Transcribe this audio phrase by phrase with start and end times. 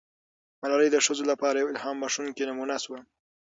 [0.61, 2.99] ملالۍ د ښځو لپاره یوه الهام بښونکې نمونه سوه.